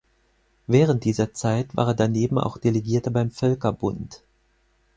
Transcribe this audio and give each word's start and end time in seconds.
Während 0.65 1.03
dieser 1.05 1.31
Zeit 1.35 1.77
war 1.77 1.89
er 1.89 1.93
daneben 1.93 2.39
auch 2.39 2.57
Delegierter 2.57 3.11
beim 3.11 3.29
Völkerbund. 3.29 4.23